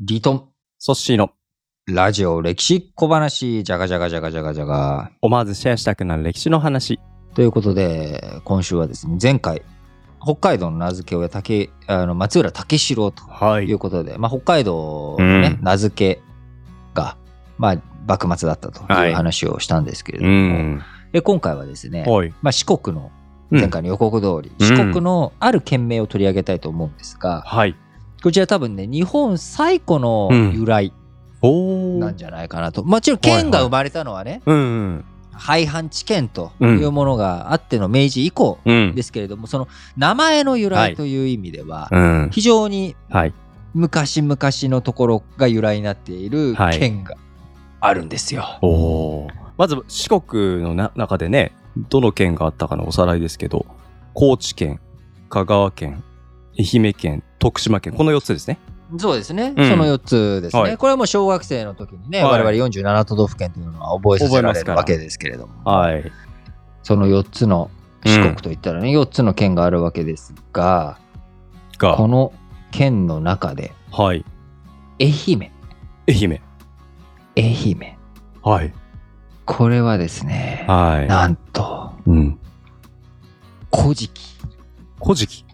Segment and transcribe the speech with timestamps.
[0.00, 1.30] リトン、ソッシーの
[1.86, 5.10] ラジオ歴史小話、じゃがじゃがじゃがじゃがじゃが。
[5.22, 7.00] 思わずシェアしたくなる歴史の話。
[7.34, 9.62] ということで、今週はですね、前回、
[10.22, 16.20] 北海道の名付け親、竹あの松浦武四郎とはいいうことで、まあ、北海道のね、うん名付け
[16.92, 17.16] が、
[17.56, 17.76] まあ、
[18.06, 20.82] 幕末だったとはいいう話をしたんですけれうども、ん。
[21.12, 22.34] で今回はですね、はい。
[22.42, 23.10] まあ、四国の
[23.50, 27.74] うん前回の予告通り、うん四国のある県名を取り上げたいと思うんですが、はい。
[28.26, 30.92] こちら多分ね、日本最古の由来。
[32.00, 32.82] なんじゃないかなと。
[32.82, 34.58] もちろん県が生まれたのはね、うんう
[34.96, 35.04] ん。
[35.30, 38.96] 廃藩置県というものがあっての明治以降うん。
[38.96, 42.30] ですけれども、その名前の由はい来という意味では、うん。
[42.32, 43.34] 非常にはい。
[43.74, 47.14] 昔々のところが由来になっているはい県が
[47.78, 48.58] あるんですよ。
[48.60, 49.30] おー。
[49.56, 53.66] まず四国のな中でね、どの県があったかのおさらいですけど、
[54.14, 54.80] 高知県、
[55.28, 56.02] 香川県、
[56.58, 58.58] 愛媛県、徳島県、この4つですね。
[58.98, 66.12] そうですね、うんその4つですね、はいこれはもう小学生の時にね、はい我々47都道府県というのは覚えさせら覚えますかられるわけですけれども、はい。
[66.84, 67.70] その4つの
[68.04, 70.98] 四国といったらね、4つの県があるわけですが、
[71.80, 72.32] こが、の
[72.70, 74.24] 県の中ではい。
[75.00, 75.50] 愛媛、
[76.08, 76.40] 愛媛。
[77.36, 77.98] 愛媛、
[78.42, 78.72] はい。
[79.44, 82.10] これはですね、はなんと、い。
[82.10, 82.38] うん。
[83.74, 84.22] 古事記。
[85.02, 85.45] 古事記。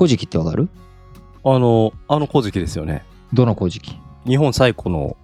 [0.00, 0.70] 古事記ってわかる？
[1.44, 3.04] あの、あの古事記ですよね。
[3.34, 5.14] どの古事記日本最古の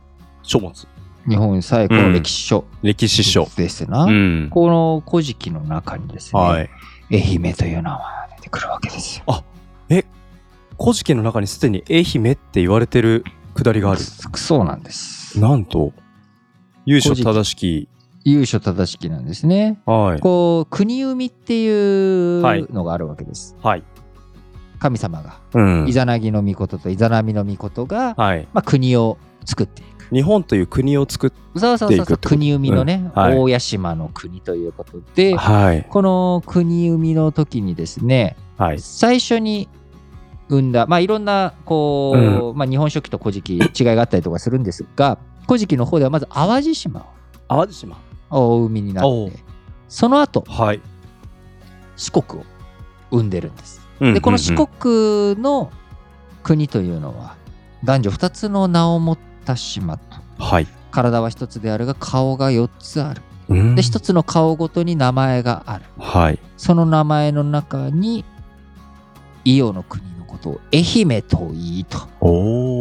[0.42, 0.86] 書物。
[1.26, 3.48] 日本最古の歴史書歴史書。
[3.56, 4.02] ですな。
[4.04, 4.50] うん。
[4.50, 6.68] この古事記の中にですね、はい。
[7.10, 9.44] 愛媛という名前が出てくるわけですよ。
[10.78, 14.00] 古事記の中にすでに愛媛って言われてるくだりがある？
[14.02, 15.40] そうなんです。
[15.40, 15.94] なんと、
[16.84, 17.88] 由緒正しき。
[18.24, 19.80] 由緒正しきなんですね。
[19.86, 20.20] はい。
[20.20, 23.56] こう、国生みっていうはいのがあるわけです。
[23.62, 23.82] はい。
[24.78, 25.92] 神様が、うんイ。
[25.92, 28.48] ザナギの御事とイザナミの御事が、はい。
[28.52, 30.14] まあ、国を作っていく。
[30.14, 35.86] 日本という国を作っそうそうそうそう、国生みのね、うんはい大屋島の国ということで、はい。
[35.88, 38.80] この国生みの時にですね、はい。
[38.80, 39.68] 最初に
[40.48, 47.06] 生んだ、まあ、いろんなこう、まあ、日本書紀と古事記違いがあったりとかするんですが古事記の方ではまず淡路島
[47.48, 47.96] 淡路島。
[48.30, 49.32] をお生みになって
[49.88, 50.80] その後はい。
[51.96, 52.44] 四国を
[53.10, 53.85] 生んでるんです。
[54.00, 55.72] ででこの四国の
[56.42, 57.36] 国というのは
[57.84, 60.04] 男女2つの名を持った島と。
[60.38, 60.66] はい。
[60.90, 63.22] 体は1つであるが顔が4つある。
[63.48, 63.74] うん。
[63.74, 65.84] で1つの顔ごとに名前がある。
[65.98, 66.38] はい。
[66.56, 68.24] その名前の中に
[69.44, 71.98] 伊予の国のことを愛媛と言いと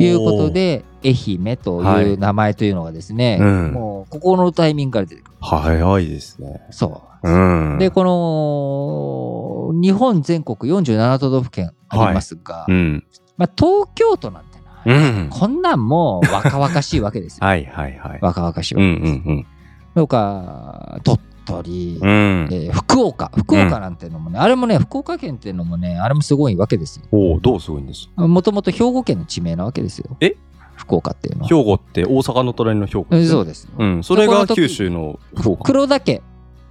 [0.03, 0.51] いうこと。
[0.51, 5.37] で、愛媛という名前というのがですね、うんもうここのタイミングから出てくる。
[5.41, 6.61] 早いですね。
[6.71, 7.29] そう。
[7.29, 7.77] うん。
[7.79, 13.05] で、この日本全国47都道府県ありますが、うん。
[13.37, 15.29] まあ、東京都なんてな、うん。
[15.29, 17.45] こんなんもう若々しいわけですよ。
[17.47, 18.19] はいはいはい。
[18.21, 19.27] 若々しいうんわけです。
[19.27, 19.45] うん
[19.95, 22.09] とか、鳥取、うん。
[22.09, 22.47] うん。
[22.51, 27.05] えー福岡、福岡なんていうのもね、あれもね、福岡県っていうのもね、あれもすごいわけですよ。
[27.11, 28.09] おおどうすごいんです？
[28.15, 30.17] もともと兵庫県の地名なわけですよ。
[30.19, 30.35] え？
[30.75, 31.47] 福岡っていうのは。
[31.47, 33.07] 兵庫って大阪の隣の兵庫？
[33.09, 33.45] うんそうう。
[33.45, 33.71] ですよ。
[33.77, 34.03] うん。
[34.03, 35.63] それが九州の福岡。
[35.63, 36.21] 黒田家、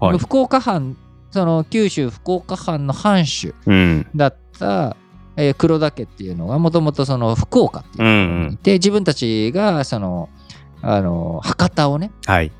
[0.00, 0.96] はい福岡藩
[1.30, 4.06] その九州福岡藩の藩主うん。
[4.14, 4.96] だった、
[5.36, 8.56] えー黒田家っていうのがもともとその福岡っていううんところにいうん。
[8.58, 10.28] て、自分たちがその
[10.82, 12.52] あの博多をねはい。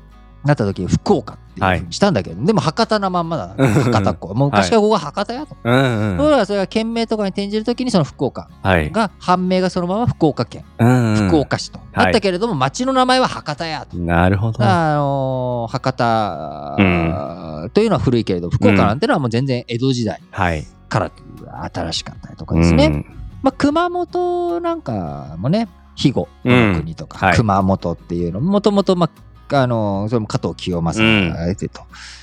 [0.45, 6.17] なった時に福岡っていうふうにしたんだけど、でも博多なまんまだ うん博多っ子もう昔からここが博多やと、うんうん。
[6.17, 8.91] ところがそれが県名とかに転じる時にその福岡はい。
[8.91, 11.37] が判明がそのまま福岡県、うん福。
[11.37, 13.97] 岡市となったけれども、町の名前は博多やと。
[13.97, 14.63] なるほど。
[14.63, 20.65] あのー博多、というのは古いけれど福岡なんてのはもう全然江戸時代はい。
[20.89, 23.05] からという新しかったりとかですね、うん。
[23.41, 29.09] まあ、熊本なんかもね肥後の国とか、うんはい熊本っていうのもともとまあ
[29.49, 31.81] あのーそれも加藤清正が出てと、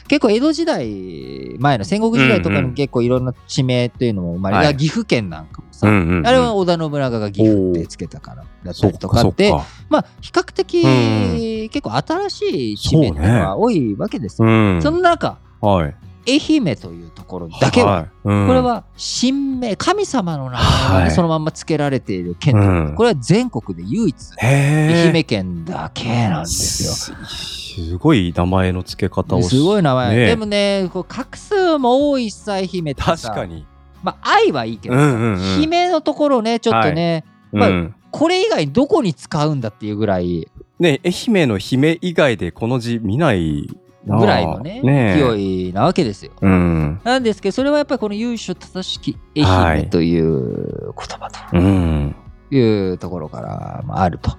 [0.09, 6.27] 結構江戸時代前の戦国時代とかうんうんに結構いろんな地名っていうのも生まれて、はい岐阜県なんかもさ、うんうんうん。
[6.27, 9.53] あれは織田信長が岐阜ってつけたからだったりとかって、
[9.89, 14.49] まあ比較的、う結構新しい地名っていうのは多いわけですよ。
[14.49, 14.55] そっか。
[14.55, 14.83] うん。
[14.83, 15.95] その中、はい。
[16.27, 26.93] 愛媛というところだけは、はい、ここれ、は神名、神様の名前はいでそのまんま付けられている県といううんこれは全国で唯一、へ愛媛県だけなんですよ。
[26.93, 30.17] すすごい名前の付け方をしすごい名前。
[30.17, 33.17] ねでもね、こう画数も多いさ、愛媛ってさ。
[33.17, 33.47] 確か。
[33.47, 33.67] に。
[34.03, 37.95] まあ、愛はいいけどさ、うんうんうん姫のところね、ちょっとね、まあうん。
[38.11, 40.49] これ以外どこに使うんだっていうぐらい、
[40.79, 43.71] ね愛媛の姫以外でこの字見ない
[44.05, 46.33] ぐらいのね、勢いなわけですよ。
[46.41, 47.01] うん。
[47.05, 52.17] なんですけど、それはやっぱりこの由緒正しき愛はい媛という言葉とうん。
[52.51, 52.61] い
[52.91, 54.37] うところからまああると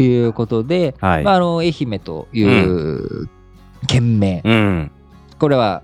[0.00, 1.24] いうことで、はい。
[1.24, 3.28] まあ、あの愛媛という
[3.86, 4.90] 県名、うん。
[5.38, 5.82] これは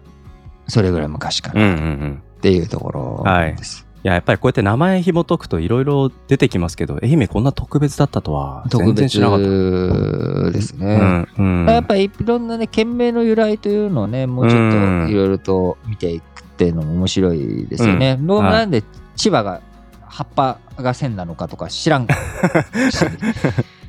[0.68, 2.22] それぐらい昔からん。
[2.36, 3.24] っていうところ
[3.56, 3.82] です。
[3.82, 10.50] いや、やっぱりこうやって名前紐解くといろいろ出てきますけど、愛媛こんな特別だったとは特全然別知らなかった。
[10.52, 11.26] ですね。
[11.38, 11.62] うん。
[11.62, 11.66] うん。
[11.66, 14.76] やっぱりいろんなね、県名の由来というのをね、もうちょっと
[15.10, 18.16] いろいろと見ていくっていうのも面白いですよね。
[18.18, 18.84] 僕もはいなんで
[19.16, 19.60] 千葉が
[20.02, 22.10] 葉っぱが線なのかとか知らんし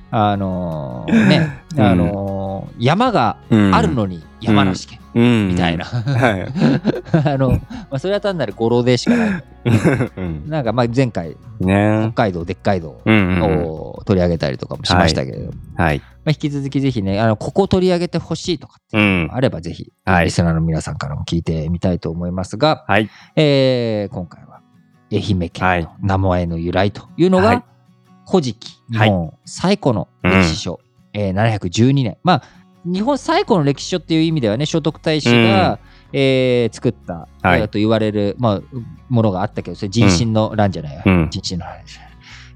[0.09, 5.47] あのーね、うんあのー山がうんあるのに山梨県うん。
[5.49, 5.85] みたいな。
[5.85, 6.45] はい。
[7.25, 7.59] あの、ま
[7.91, 9.43] あ、それは単なる語呂でしかない。
[10.17, 10.49] うん。
[10.49, 13.63] なんかまあ前回、北ね海道、でっかい道うんうんうん。
[13.65, 15.99] を取り上げたりとかもしましたけれども、はい。
[15.99, 19.29] まあ、引き続きぜひね、あの、ここ取り上げてほしいとかってうん。
[19.31, 23.09] あればぜひ、はいリスナーの皆さんからも聞いてみたいと思いますが、はい。
[23.35, 24.61] えー今回は
[25.11, 27.63] 愛媛は県いの名前の由来というのが、はい
[28.29, 30.81] 古事記、日はい本最古の歴史書、
[31.13, 32.17] えー712年。
[32.23, 32.43] まあ、
[32.83, 35.79] 日本最古の歴史書っていう意味ではね、聖徳太子が、
[36.13, 37.27] えー作った、
[37.67, 38.61] と言われる、まあ、
[39.09, 41.01] ものがあったけど、それ人心の乱じゃないよ。
[41.05, 42.07] うん人心の乱じゃない。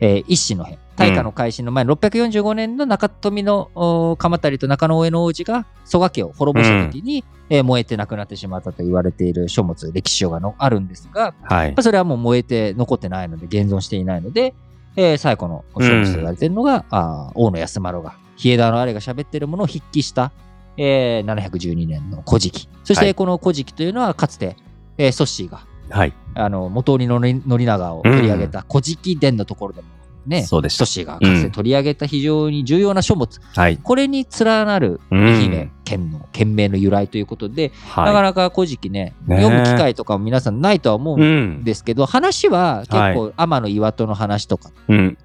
[0.02, 0.78] えー一子の変。
[0.98, 11.84] 大化の改新の前の645年の中富のお鎌足と中野上の王子が蘇我家を滅ぼした時に、えー燃えて亡くなってしまったと言われている書物、歴史書がのあるんですが、はいまあ。
[11.84, 14.54] それはもう燃えて残ってないので、現存していないので、
[14.96, 20.32] えー最古の書物と言われているのが、あー大野安丸が、比枝のあれが喋っているものを筆記した、
[20.78, 22.68] えー712年の古事記。
[22.84, 24.56] そしはいてこの古事記というのは、かつて、
[24.98, 26.14] えーソッシーが、はい。
[26.36, 29.88] あの、元鬼の宣長を取り上げた古事記伝のところでも
[30.26, 30.92] ね、そうでしたソッ。
[30.94, 33.78] シーがかつて取り上げた非常に重要な書物、はい。
[33.78, 41.24] これに連なるうん愛媛県の県名の由来ということで、なかはなか古事記ね、ね読む機会とかも皆さんないとは思うんい。
[41.24, 41.28] う
[41.60, 41.64] ん。
[41.64, 45.18] ですけど、話は結構天の岩戸の話とか、うん。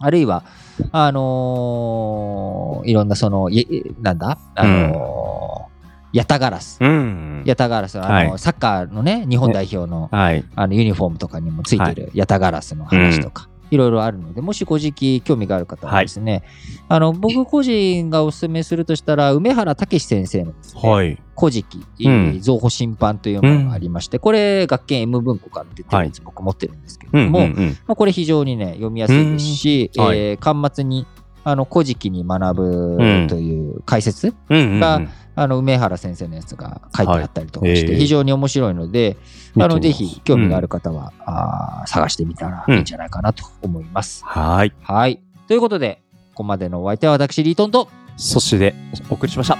[0.00, 0.44] あるいは、
[0.92, 4.38] あのーいろんなその、いなんだ？
[4.54, 5.78] あのー
[6.14, 6.78] ヤタガラス。
[6.80, 7.42] うん。
[7.44, 10.44] ヤタガラスの、あのはいサッカーのね、日本代表の,、はい。
[10.56, 16.42] あのユニフォームとかにもついてるヤタガラスの話とか、いろいろあるので、もし古事記興味がある方はですね、
[16.88, 21.22] あの僕個人がお勧めするとしたら、梅原武先生のですね、はい。
[21.38, 22.40] 古事記、うん。
[22.40, 27.32] 造法審判というものがありまして、これ学研 M 文庫から出てるやつ、僕持ってるんですけれうん。
[27.32, 27.76] ども、うんうん。
[27.86, 30.04] まあ、これ非常にね、読みやすいですし、うん。
[30.04, 30.18] はい。
[30.18, 31.06] えー巻末に、
[31.50, 34.80] あの、古事記に学ぶうんという解説、うんうんうん。
[34.80, 35.00] が
[35.34, 39.16] あの、梅原先生のやつが書いてあったりとかして、非常に面白いので、
[39.58, 44.24] あの、ぜひ興味がある方は、あー探してみたらいいんじゃないかなと思います。
[44.26, 44.74] はい。
[44.82, 45.22] はい。
[45.46, 46.02] ということで、
[46.34, 48.74] ここまでのお相手は私、リートンと、そして、
[49.08, 49.56] お送りしました。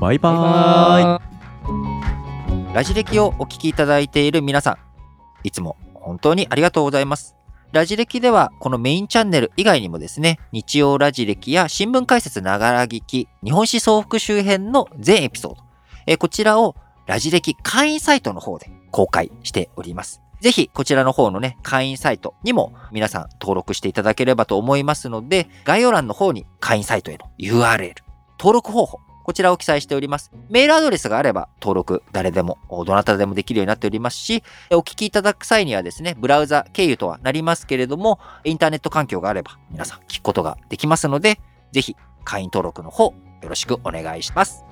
[0.00, 2.74] バイバーイ。
[2.74, 4.76] ラジ歴をお聞きいただいている皆さん、
[5.44, 7.36] いつも本当にありがとうございます。
[7.72, 15.62] ラジ歴では、このメインチャンネル以外にもですね、日曜ラジ歴や新聞解説ながら聞き、日本史総復周辺の全エピソード、
[16.06, 16.76] えこちらを
[17.06, 20.20] ラジ歴会員サイトの方で公開しております。
[20.42, 27.94] ぜひ、こちらの方のね、会員サイトにも皆さん登録していただければと思いますので、概要欄の方に会員サイトへの URL、
[28.38, 30.32] 登録方法、こちらを記載しております。
[30.50, 41.40] メールアドレスがあれば登録誰でも、どなたでもできるようになっておりますし、お聞きいただく際にはですね、ブラウザ経由とはなりますけれども、インターネット環境があれば皆さん聞くことができますので、
[41.72, 43.14] ぜひ会員登録の方よ
[43.48, 44.64] ろしくお願いします。